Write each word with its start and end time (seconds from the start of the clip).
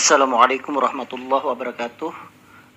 Assalamualaikum 0.00 0.80
warahmatullahi 0.80 1.44
wabarakatuh. 1.44 2.08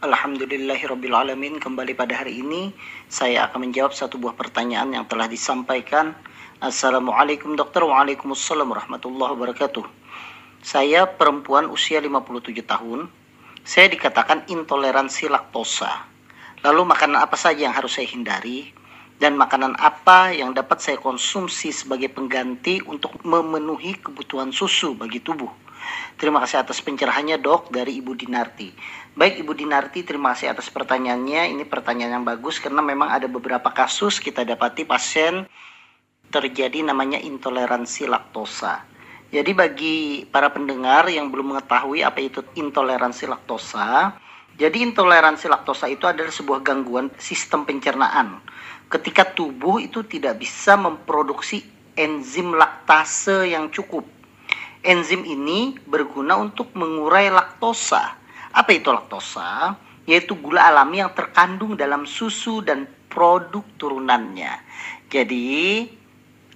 Alhamdulillahirrabbilalamin 0.04 1.56
Kembali 1.56 1.96
pada 1.96 2.20
hari 2.20 2.44
ini 2.44 2.76
Saya 3.08 3.48
akan 3.48 3.64
menjawab 3.64 3.96
satu 3.96 4.20
buah 4.20 4.36
pertanyaan 4.36 4.92
yang 4.92 5.08
telah 5.08 5.32
disampaikan. 5.32 6.20
Assalamualaikum 6.60 7.56
dokter. 7.56 7.80
Waalaikumsalam 7.80 8.68
warahmatullahi 8.68 9.40
wabarakatuh. 9.40 9.88
Saya 10.68 11.08
perempuan 11.08 11.72
usia 11.72 12.04
57 12.04 12.60
tahun. 12.60 13.08
Saya 13.64 13.88
dikatakan 13.88 14.44
intoleransi 14.52 15.32
laktosa. 15.32 16.04
Lalu 16.60 16.92
makanan 16.92 17.24
apa 17.24 17.40
saja 17.40 17.72
yang 17.72 17.72
harus 17.72 17.96
saya 17.96 18.12
hindari 18.12 18.76
dan 19.22 19.38
makanan 19.38 19.78
apa 19.78 20.34
yang 20.34 20.54
dapat 20.54 20.82
saya 20.82 20.98
konsumsi 20.98 21.70
sebagai 21.70 22.10
pengganti 22.10 22.82
untuk 22.86 23.22
memenuhi 23.22 23.98
kebutuhan 24.02 24.50
susu 24.50 24.98
bagi 24.98 25.22
tubuh 25.22 25.64
Terima 26.16 26.40
kasih 26.40 26.64
atas 26.64 26.80
pencerahannya 26.80 27.42
dok 27.42 27.74
dari 27.74 28.00
Ibu 28.00 28.16
Dinarti. 28.16 28.72
Baik 29.18 29.44
Ibu 29.44 29.52
Dinarti, 29.58 30.06
terima 30.08 30.32
kasih 30.34 30.54
atas 30.54 30.72
pertanyaannya. 30.72 31.52
Ini 31.52 31.64
pertanyaan 31.68 32.22
yang 32.22 32.26
bagus 32.26 32.62
karena 32.62 32.80
memang 32.80 33.12
ada 33.12 33.28
beberapa 33.28 33.70
kasus 33.74 34.22
kita 34.24 34.48
dapati 34.48 34.88
pasien 34.88 35.46
terjadi 36.32 36.82
namanya 36.82 37.22
intoleransi 37.22 38.10
laktosa. 38.10 38.82
Jadi 39.34 39.52
bagi 39.54 39.98
para 40.30 40.54
pendengar 40.54 41.10
yang 41.10 41.34
belum 41.34 41.58
mengetahui 41.58 42.06
apa 42.06 42.22
itu 42.22 42.46
intoleransi 42.54 43.26
laktosa, 43.26 44.14
jadi 44.58 44.78
intoleransi 44.86 45.50
laktosa 45.50 45.90
itu 45.90 46.06
adalah 46.06 46.30
sebuah 46.30 46.62
gangguan 46.62 47.10
sistem 47.18 47.66
pencernaan. 47.66 48.38
Ketika 48.88 49.26
tubuh 49.34 49.82
itu 49.82 50.06
tidak 50.06 50.38
bisa 50.38 50.78
memproduksi 50.78 51.66
enzim 51.98 52.54
laktase 52.54 53.50
yang 53.50 53.74
cukup 53.74 54.06
Enzim 54.84 55.24
ini 55.24 55.80
berguna 55.88 56.36
untuk 56.36 56.76
mengurai 56.76 57.32
laktosa. 57.32 58.20
Apa 58.52 58.76
itu 58.76 58.92
laktosa? 58.92 59.80
Yaitu 60.04 60.36
gula 60.36 60.68
alami 60.68 61.00
yang 61.00 61.16
terkandung 61.16 61.80
dalam 61.80 62.04
susu 62.04 62.60
dan 62.60 62.84
produk 63.08 63.64
turunannya. 63.80 64.52
Jadi, 65.08 65.88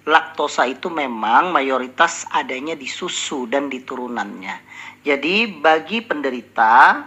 laktosa 0.03 0.67
itu 0.67 0.91
memang 0.91 1.55
mayoritas 1.55 2.27
adanya 2.35 2.75
di 2.75 2.91
susu 2.91 3.47
dan 3.47 3.71
di 3.71 3.79
turunannya. 3.79 4.59
Jadi, 5.07 5.47
bagi 5.63 6.03
penderita 6.03 6.99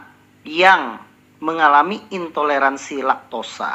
yang 0.44 0.98
mengalami 1.41 2.05
intoleransi 2.12 3.00
laktosa, 3.00 3.72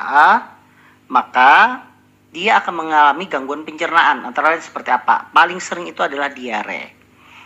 maka 1.09 1.81
dia 2.29 2.59
akan 2.61 2.85
mengalami 2.85 3.25
gangguan 3.25 3.63
pencernaan. 3.63 4.27
Antara 4.27 4.53
lain 4.53 4.61
seperti 4.61 4.91
apa? 4.91 5.31
Paling 5.33 5.57
sering 5.63 5.89
itu 5.89 6.03
adalah 6.03 6.29
diare. 6.29 6.93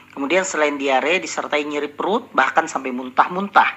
Kemudian 0.10 0.42
selain 0.44 0.76
diare 0.76 1.22
disertai 1.22 1.64
nyeri 1.64 1.88
perut 1.94 2.34
bahkan 2.34 2.66
sampai 2.66 2.90
muntah-muntah. 2.90 3.70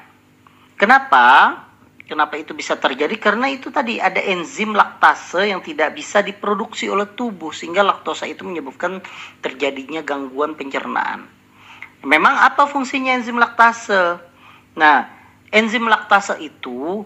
Kenapa? 0.80 1.60
Kenapa 2.08 2.34
itu 2.34 2.56
bisa 2.56 2.74
terjadi? 2.74 3.14
Karena 3.20 3.46
itu 3.46 3.70
tadi 3.70 4.02
ada 4.02 4.18
enzim 4.18 4.74
laktase 4.74 5.52
yang 5.52 5.62
tidak 5.62 5.94
bisa 5.94 6.18
diproduksi 6.24 6.90
oleh 6.90 7.06
tubuh 7.14 7.54
sehingga 7.54 7.86
laktosa 7.86 8.26
itu 8.26 8.42
menyebabkan 8.42 8.98
terjadinya 9.38 10.02
gangguan 10.02 10.58
pencernaan. 10.58 11.28
Memang 12.02 12.34
apa 12.42 12.66
fungsinya 12.66 13.14
enzim 13.14 13.38
laktase? 13.38 14.18
Nah, 14.74 15.21
enzim 15.52 15.84
laktase 15.86 16.40
itu 16.40 17.04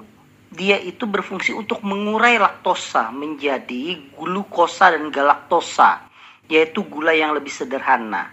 dia 0.54 0.78
itu 0.78 1.04
berfungsi 1.04 1.52
untuk 1.52 1.82
mengurai 1.82 2.38
laktosa 2.38 3.10
menjadi 3.10 3.98
glukosa 4.14 4.94
dan 4.94 5.10
galaktosa, 5.10 6.06
yaitu 6.48 6.86
gula 6.86 7.12
yang 7.12 7.34
lebih 7.34 7.50
sederhana. 7.50 8.30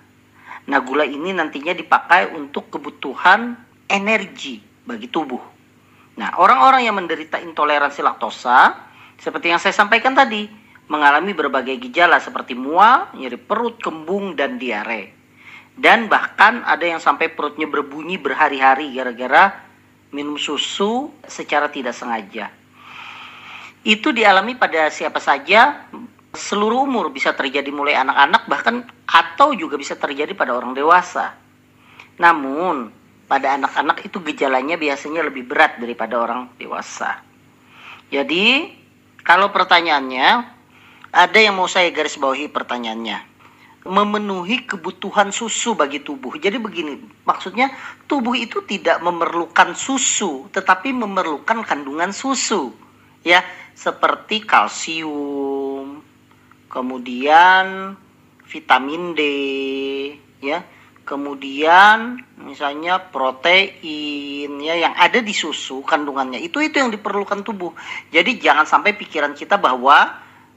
Nah, 0.63 0.79
gula 0.79 1.03
ini 1.03 1.35
nantinya 1.35 1.75
dipakai 1.75 2.31
untuk 2.31 2.72
kebutuhan 2.72 3.57
energi 3.90 4.63
bagi 4.88 5.12
tubuh. 5.12 5.41
Nah, 6.16 6.38
orang-orang 6.40 6.88
yang 6.88 6.96
menderita 6.96 7.41
intoleransi 7.41 8.00
laktosa, 8.06 8.72
seperti 9.19 9.52
yang 9.52 9.59
saya 9.59 9.75
sampaikan 9.75 10.16
tadi, 10.16 10.47
mengalami 10.88 11.34
berbagai 11.35 11.90
gejala 11.90 12.22
seperti 12.22 12.56
mual, 12.56 13.12
nyeri 13.18 13.35
perut, 13.35 13.81
kembung, 13.81 14.38
dan 14.38 14.62
diare. 14.62 15.12
Dan 15.73 16.06
bahkan 16.06 16.62
ada 16.63 16.85
yang 16.85 17.02
sampai 17.02 17.34
perutnya 17.34 17.66
berbunyi 17.66 18.22
berhari-hari 18.22 18.94
gara-gara 18.94 19.62
minum 20.13 20.38
susu 20.38 21.09
secara 21.25 21.68
tidak 21.74 21.97
sengaja. 21.97 22.53
Itu 23.84 24.16
dialami 24.16 24.56
pada 24.56 24.88
siapa 24.88 25.19
saja 25.19 25.90
seluruh 26.34 26.88
umur 26.88 27.12
bisa 27.12 27.35
terjadi 27.35 27.68
mulai 27.69 28.00
anak-anak 28.00 28.47
bahkan 28.47 28.75
atau 29.09 29.52
juga 29.57 29.75
bisa 29.75 29.97
terjadi 30.00 30.31
pada 30.38 30.56
orang 30.56 30.72
dewasa. 30.78 31.35
Namun 32.22 32.94
pada 33.28 33.57
anak-anak 33.57 34.06
itu 34.06 34.22
gejalanya 34.22 34.78
biasanya 34.78 35.25
lebih 35.25 35.50
berat 35.50 35.81
daripada 35.81 36.22
orang 36.22 36.53
dewasa. 36.62 37.19
Jadi 38.13 38.69
kalau 39.25 39.50
pertanyaannya 39.50 40.28
ada 41.13 41.40
yang 41.41 41.57
mau 41.57 41.66
saya 41.66 41.90
garis 41.90 42.16
bawahi 42.16 42.50
pertanyaannya 42.53 43.33
memenuhi 43.84 44.64
kebutuhan 44.68 45.32
susu 45.36 45.76
bagi 45.76 46.00
tubuh. 46.00 46.40
Jadi 46.40 46.60
begini, 46.60 47.00
maksudnya 47.28 47.72
tubuh 48.08 48.34
itu 48.36 48.64
tidak 48.64 49.04
memerlukan 49.04 49.76
susu, 49.76 50.48
tetapi 50.52 50.96
memerlukan 50.96 51.64
kandungan 51.68 52.16
susu. 52.16 52.72
Ya, 53.24 53.40
seperti 53.76 54.44
kalsium, 54.44 56.04
kemudian 56.74 57.96
vitamin 58.50 59.14
D 59.14 59.22
ya 60.42 60.62
kemudian 61.04 62.22
misalnya 62.40 63.12
protein 63.12 64.52
ya 64.62 64.76
yang 64.78 64.96
ada 64.96 65.20
di 65.20 65.36
susu 65.36 65.84
kandungannya 65.84 66.40
itu 66.40 66.64
itu 66.64 66.80
yang 66.80 66.90
diperlukan 66.94 67.44
tubuh 67.44 67.76
jadi 68.10 68.34
jangan 68.40 68.66
sampai 68.70 68.96
pikiran 68.96 69.36
kita 69.36 69.60
bahwa 69.60 70.16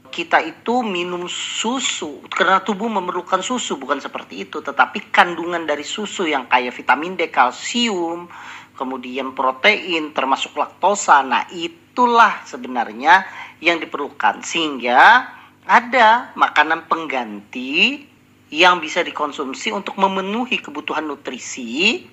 kita 0.09 0.41
itu 0.41 0.81
minum 0.81 1.29
susu. 1.29 2.23
Karena 2.27 2.63
tubuh 2.63 2.89
memerlukan 2.89 3.43
susu 3.45 3.77
bukan 3.77 4.01
seperti 4.01 4.47
itu. 4.47 4.59
Tetapi 4.59 5.11
kandungan 5.13 5.63
dari 5.67 5.83
susu 5.85 6.25
yang 6.25 6.49
kayak 6.49 6.73
vitamin 6.73 7.19
D 7.19 7.29
kalsium 7.29 8.31
kemudian 8.77 9.33
protein 9.33 10.13
termasuk 10.13 10.53
laktosa. 10.57 11.21
Nah 11.25 11.45
itulah 11.53 12.41
sebenarnya 12.45 13.25
yang 13.61 13.77
diperlukan. 13.81 14.45
Sehingga 14.45 15.27
ada 15.67 16.31
makanan 16.37 16.87
pengganti 16.87 18.05
yang 18.47 18.79
bisa 18.79 19.03
dikonsumsi 19.03 19.75
untuk 19.75 19.99
memenuhi 19.99 20.63
kebutuhan 20.63 21.03
nutrisi 21.03 22.07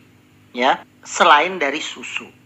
ya 0.50 0.82
selain 1.06 1.62
dari 1.62 1.78
susu. 1.78 2.43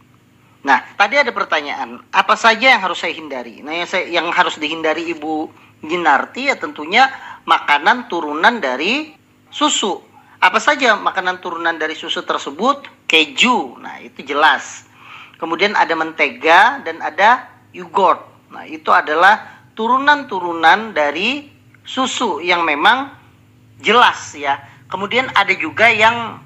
Nah, 0.66 0.82
tadi 0.98 1.14
ada 1.14 1.30
pertanyaan, 1.30 2.02
apa 2.10 2.34
saja 2.34 2.74
yang 2.74 2.82
harus 2.82 2.98
saya 2.98 3.14
hindari? 3.14 3.62
Nah, 3.62 3.78
yang 3.78 3.88
saya 3.88 4.04
yang 4.10 4.26
harus 4.34 4.58
dihindari 4.58 5.06
Ibu 5.14 5.48
Ginarti 5.78 6.50
ya 6.50 6.58
tentunya 6.58 7.06
makanan 7.46 8.10
turunan 8.10 8.58
dari 8.58 9.14
susu. 9.54 10.02
Apa 10.42 10.58
saja 10.58 10.98
makanan 10.98 11.38
turunan 11.38 11.78
dari 11.78 11.94
susu 11.94 12.26
tersebut? 12.26 12.90
Keju. 13.06 13.78
Nah, 13.78 14.02
itu 14.02 14.26
jelas. 14.26 14.86
Kemudian 15.38 15.78
ada 15.78 15.94
mentega 15.94 16.82
dan 16.82 16.98
ada 16.98 17.46
yogurt. 17.70 18.26
Nah, 18.50 18.66
itu 18.66 18.90
adalah 18.90 19.62
turunan-turunan 19.78 20.90
dari 20.90 21.46
susu 21.86 22.42
yang 22.42 22.66
memang 22.66 23.14
jelas 23.78 24.34
ya. 24.34 24.58
Kemudian 24.90 25.30
ada 25.38 25.54
juga 25.54 25.86
yang 25.86 26.42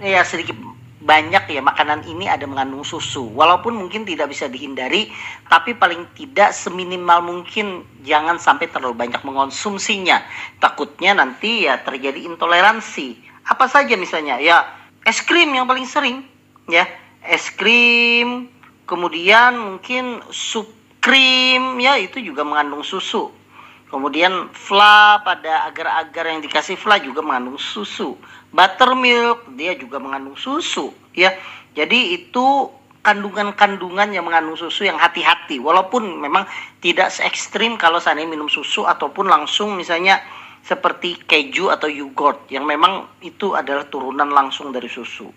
ya 0.00 0.24
sedikit 0.24 0.56
banyak 1.04 1.52
ya 1.52 1.60
makanan 1.60 2.08
ini 2.08 2.24
ada 2.24 2.48
mengandung 2.48 2.80
susu. 2.80 3.28
Walaupun 3.36 3.76
mungkin 3.76 4.08
tidak 4.08 4.32
bisa 4.32 4.48
dihindari, 4.48 5.12
tapi 5.52 5.76
paling 5.76 6.08
tidak 6.16 6.56
seminimal 6.56 7.20
mungkin 7.20 7.84
jangan 8.08 8.40
sampai 8.40 8.72
terlalu 8.72 8.96
banyak 8.96 9.20
mengonsumsinya. 9.20 10.24
Takutnya 10.64 11.12
nanti 11.12 11.68
ya 11.68 11.76
terjadi 11.84 12.24
intoleransi. 12.24 13.20
Apa 13.44 13.68
saja 13.68 13.92
misalnya 14.00 14.40
ya 14.40 14.64
es 15.04 15.20
krim 15.20 15.52
yang 15.52 15.68
paling 15.68 15.84
sering 15.84 16.24
ya 16.72 16.88
es 17.20 17.52
krim, 17.52 18.48
kemudian 18.88 19.76
mungkin 19.76 20.24
sup 20.32 20.72
krim 21.04 21.76
ya 21.84 22.00
itu 22.00 22.16
juga 22.24 22.48
mengandung 22.48 22.80
susu. 22.80 23.43
Kemudian 23.94 24.50
fla 24.50 25.22
pada 25.22 25.70
agar-agar 25.70 26.34
yang 26.34 26.42
dikasih 26.42 26.74
fla 26.74 26.98
juga 26.98 27.22
mengandung 27.22 27.62
susu. 27.62 28.18
Buttermilk 28.50 29.54
dia 29.54 29.78
juga 29.78 30.02
mengandung 30.02 30.34
susu 30.34 30.90
ya. 31.14 31.30
Jadi 31.78 32.18
itu 32.18 32.74
kandungan-kandungan 33.06 34.10
yang 34.10 34.26
mengandung 34.26 34.58
susu 34.58 34.82
yang 34.82 34.98
hati-hati 34.98 35.62
walaupun 35.62 36.18
memang 36.18 36.42
tidak 36.82 37.14
se 37.14 37.22
ekstrim 37.22 37.78
kalau 37.78 38.02
saya 38.02 38.18
minum 38.26 38.50
susu 38.50 38.82
ataupun 38.82 39.30
langsung 39.30 39.78
misalnya 39.78 40.18
seperti 40.66 41.22
keju 41.22 41.70
atau 41.70 41.86
yogurt 41.86 42.50
yang 42.50 42.66
memang 42.66 43.06
itu 43.22 43.54
adalah 43.54 43.86
turunan 43.86 44.26
langsung 44.26 44.74
dari 44.74 44.90
susu. 44.90 45.30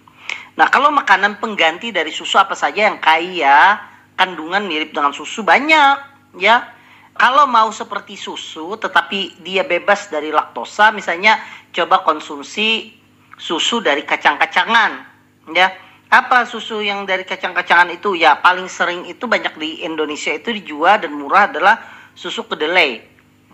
Nah, 0.58 0.66
kalau 0.74 0.90
makanan 0.90 1.38
pengganti 1.38 1.94
dari 1.94 2.10
susu 2.10 2.42
apa 2.42 2.58
saja 2.58 2.90
yang 2.90 2.98
kaya 2.98 3.78
kandungan 4.18 4.66
mirip 4.66 4.98
dengan 4.98 5.14
susu 5.14 5.46
banyak 5.46 6.02
ya 6.42 6.77
kalau 7.18 7.50
mau 7.50 7.74
seperti 7.74 8.16
susu 8.16 8.78
tetapi 8.78 9.42
dia 9.42 9.66
bebas 9.66 10.08
dari 10.08 10.32
laktosa 10.32 10.94
misalnya 10.94 11.42
coba 11.74 12.06
konsumsi 12.06 12.96
susu 13.38 13.82
dari 13.82 14.06
kacang-kacangan 14.08 15.18
Ya, 15.56 15.72
apa 16.12 16.44
susu 16.44 16.84
yang 16.84 17.08
dari 17.08 17.24
kacang-kacangan 17.24 17.96
itu? 17.96 18.20
Ya, 18.20 18.36
paling 18.36 18.68
sering 18.68 19.08
itu 19.08 19.32
banyak 19.32 19.56
di 19.56 19.88
Indonesia 19.88 20.36
itu 20.36 20.52
dijual 20.52 21.00
dan 21.00 21.16
murah 21.16 21.48
adalah 21.48 21.80
susu 22.12 22.44
kedelai. 22.44 23.00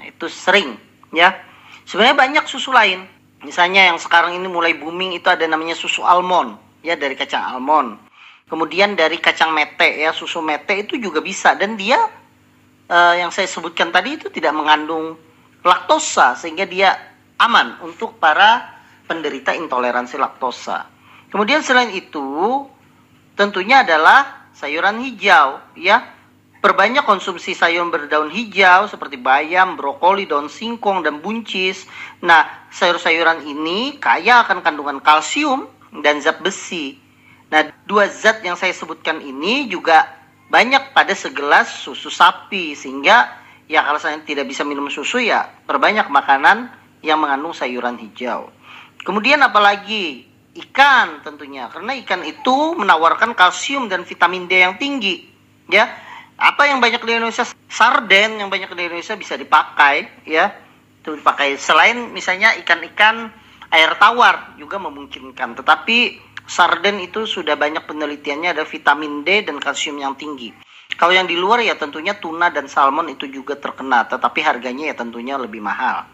Nah, 0.01 0.09
itu 0.09 0.25
sering, 0.25 0.73
ya. 1.13 1.37
Sebenarnya 1.85 2.17
banyak 2.17 2.45
susu 2.49 2.73
lain. 2.73 3.05
Misalnya 3.45 3.93
yang 3.93 4.01
sekarang 4.01 4.33
ini 4.33 4.47
mulai 4.49 4.73
booming 4.73 5.13
itu 5.13 5.29
ada 5.29 5.45
namanya 5.45 5.77
susu 5.77 6.01
almond, 6.01 6.57
ya 6.81 6.97
dari 6.97 7.13
kacang 7.13 7.43
almond. 7.53 7.99
Kemudian 8.49 8.97
dari 8.97 9.21
kacang 9.21 9.53
mete 9.53 10.01
ya, 10.01 10.15
susu 10.15 10.41
mete 10.41 10.73
itu 10.87 10.97
juga 10.97 11.21
bisa 11.21 11.53
dan 11.53 11.77
dia 11.77 11.99
uh, 12.93 13.13
yang 13.17 13.33
saya 13.33 13.49
sebutkan 13.49 13.89
tadi 13.89 14.21
itu 14.21 14.29
tidak 14.29 14.53
mengandung 14.53 15.17
laktosa 15.65 16.37
sehingga 16.37 16.69
dia 16.69 16.93
aman 17.41 17.81
untuk 17.81 18.21
para 18.21 18.69
penderita 19.09 19.57
intoleransi 19.57 20.21
laktosa. 20.21 20.85
Kemudian 21.33 21.65
selain 21.65 21.89
itu 21.89 22.61
tentunya 23.33 23.81
adalah 23.81 24.53
sayuran 24.53 25.01
hijau 25.01 25.57
ya. 25.73 26.13
Perbanyak 26.63 27.03
konsumsi 27.03 27.51
sayuran 27.51 27.91
berdaun 27.91 28.31
hijau 28.31 28.87
seperti 28.87 29.19
bayam, 29.19 29.75
brokoli, 29.75 30.23
daun 30.23 30.47
singkong, 30.47 31.03
dan 31.03 31.19
buncis. 31.19 31.83
Nah, 32.23 32.47
sayur-sayuran 32.71 33.43
ini 33.43 33.99
kaya 33.99 34.47
akan 34.47 34.63
kandungan 34.63 35.03
kalsium 35.03 35.67
dan 35.99 36.23
zat 36.23 36.39
besi. 36.39 36.95
Nah, 37.51 37.67
dua 37.83 38.07
zat 38.07 38.39
yang 38.47 38.55
saya 38.55 38.71
sebutkan 38.71 39.19
ini 39.19 39.67
juga 39.67 40.07
banyak 40.53 40.93
pada 40.93 41.17
segelas 41.17 41.81
susu 41.81 42.13
sapi 42.13 42.77
sehingga 42.77 43.41
ya 43.65 43.81
kalau 43.81 43.97
saya 43.97 44.21
tidak 44.21 44.45
bisa 44.45 44.61
minum 44.61 44.85
susu 44.93 45.17
ya 45.17 45.49
perbanyak 45.65 46.05
makanan 46.13 46.69
yang 47.01 47.17
mengandung 47.17 47.57
sayuran 47.57 47.97
hijau. 47.97 48.53
Kemudian 49.01 49.41
apalagi? 49.41 50.29
Ikan 50.53 51.25
tentunya 51.25 51.65
karena 51.65 51.97
ikan 52.05 52.21
itu 52.21 52.77
menawarkan 52.77 53.33
kalsium 53.33 53.89
dan 53.89 54.05
vitamin 54.05 54.45
D 54.45 54.61
yang 54.61 54.77
tinggi 54.77 55.25
ya. 55.65 55.89
Apa 56.37 56.69
yang 56.69 56.77
banyak 56.77 57.01
di 57.01 57.09
Indonesia? 57.17 57.41
Sarden 57.65 58.37
yang 58.37 58.53
banyak 58.53 58.69
di 58.69 58.81
Indonesia 58.85 59.17
bisa 59.17 59.33
dipakai 59.33 60.21
ya. 60.29 60.53
Itu 61.01 61.17
dipakai. 61.17 61.57
Selain 61.57 62.13
misalnya 62.13 62.53
ikan-ikan 62.61 63.33
air 63.73 63.97
tawar 63.97 64.53
juga 64.61 64.77
memungkinkan 64.77 65.57
tetapi 65.57 66.21
sarden 66.45 66.99
itu 67.03 67.27
sudah 67.27 67.55
banyak 67.55 67.83
penelitiannya 67.87 68.53
ada 68.55 68.63
vitamin 68.67 69.23
D 69.23 69.47
dan 69.47 69.59
kalsium 69.59 69.99
yang 69.99 70.17
tinggi 70.19 70.51
kalau 70.99 71.15
yang 71.15 71.25
di 71.25 71.39
luar 71.39 71.63
ya 71.63 71.73
tentunya 71.79 72.15
tuna 72.17 72.53
dan 72.53 72.69
salmon 72.69 73.09
itu 73.09 73.29
juga 73.31 73.57
terkena 73.57 74.05
tetapi 74.05 74.39
harganya 74.43 74.91
ya 74.91 74.95
tentunya 74.95 75.39
lebih 75.39 75.63
mahal 75.63 76.05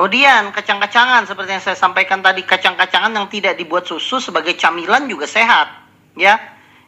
Kemudian 0.00 0.54
kacang-kacangan 0.54 1.28
seperti 1.28 1.60
yang 1.60 1.60
saya 1.60 1.76
sampaikan 1.76 2.24
tadi 2.24 2.40
kacang-kacangan 2.40 3.12
yang 3.12 3.28
tidak 3.28 3.60
dibuat 3.60 3.84
susu 3.84 4.16
sebagai 4.16 4.56
camilan 4.56 5.04
juga 5.04 5.28
sehat 5.28 5.68
ya. 6.16 6.40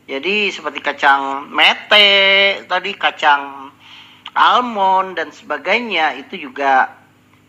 Jadi 0.08 0.48
seperti 0.48 0.80
kacang 0.80 1.44
mete, 1.52 2.64
tadi 2.64 2.96
kacang 2.96 3.68
almond 4.32 5.20
dan 5.20 5.28
sebagainya 5.28 6.24
itu 6.24 6.48
juga 6.48 6.88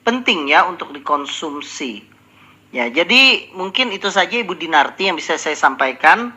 penting 0.04 0.52
ya 0.52 0.68
untuk 0.68 0.92
dikonsumsi. 0.92 2.13
Ya, 2.74 2.90
jadi 2.90 3.54
mungkin 3.54 3.94
itu 3.94 4.10
saja 4.10 4.34
Ibu 4.34 4.58
Dinarti 4.58 5.06
yang 5.06 5.14
bisa 5.14 5.38
saya 5.38 5.54
sampaikan. 5.54 6.34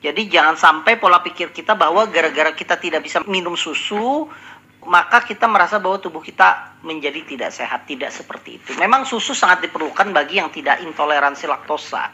Jadi 0.00 0.30
jangan 0.30 0.54
sampai 0.56 0.96
pola 0.96 1.20
pikir 1.20 1.50
kita 1.52 1.74
bahwa 1.74 2.06
gara-gara 2.08 2.54
kita 2.54 2.78
tidak 2.78 3.04
bisa 3.04 3.20
minum 3.26 3.58
susu, 3.58 4.30
maka 4.88 5.20
kita 5.28 5.44
merasa 5.44 5.76
bahwa 5.76 6.00
tubuh 6.00 6.24
kita 6.24 6.80
menjadi 6.80 7.20
tidak 7.24 7.50
sehat. 7.52 7.84
Tidak 7.84 8.08
seperti 8.08 8.56
itu. 8.56 8.70
Memang 8.80 9.04
susu 9.04 9.36
sangat 9.36 9.68
diperlukan 9.68 10.12
bagi 10.16 10.40
yang 10.40 10.48
tidak 10.48 10.80
intoleransi 10.80 11.44
laktosa. 11.44 12.08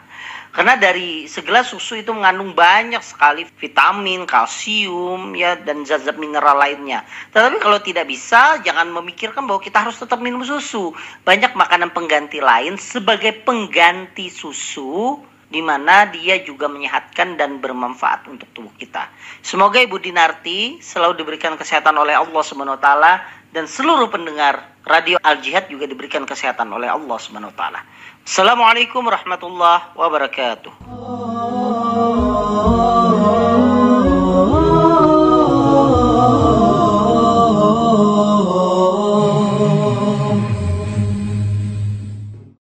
Karena 0.51 0.73
dari 0.73 1.29
segelas 1.29 1.69
susu 1.69 2.01
itu 2.01 2.09
mengandung 2.09 2.57
banyak 2.57 2.99
sekali 3.05 3.45
vitamin, 3.45 4.25
kalsium, 4.25 5.37
ya 5.37 5.53
dan 5.53 5.85
zat-zat 5.85 6.17
mineral 6.17 6.57
lainnya. 6.57 7.05
Tetapi 7.29 7.61
kalau 7.61 7.77
tidak 7.79 8.09
bisa, 8.09 8.57
jangan 8.65 8.89
memikirkan 8.89 9.45
bahwa 9.45 9.61
kita 9.61 9.85
harus 9.85 10.01
tetap 10.01 10.17
minum 10.17 10.41
susu. 10.41 10.91
Banyak 11.23 11.53
makanan 11.53 11.93
pengganti 11.93 12.41
lain 12.41 12.75
sebagai 12.81 13.37
pengganti 13.45 14.33
susu 14.33 15.21
di 15.57 15.65
mana 15.65 16.05
dia 16.05 16.37
juga 16.45 16.69
menyehatkan 16.69 17.33
dan 17.33 17.57
bermanfaat 17.57 18.29
untuk 18.29 18.45
tubuh 18.53 18.69
kita. 18.77 19.09
Semoga 19.41 19.81
Ibu 19.81 19.97
Dinarti 19.97 20.77
selalu 20.85 21.25
diberikan 21.25 21.57
kesehatan 21.57 21.97
oleh 21.97 22.13
Allah 22.13 22.43
Subhanahu 22.45 22.77
wa 22.77 22.81
taala 22.85 23.25
dan 23.49 23.65
seluruh 23.65 24.05
pendengar 24.13 24.77
Radio 24.85 25.17
Al 25.25 25.41
Jihad 25.41 25.65
juga 25.65 25.89
diberikan 25.89 26.29
kesehatan 26.29 26.69
oleh 26.69 26.85
Allah 26.85 27.17
Subhanahu 27.17 27.49
wa 27.49 27.57
taala. 27.57 27.81
Assalamualaikum 28.21 29.01
warahmatullahi 29.01 29.97
wabarakatuh. 29.97 31.16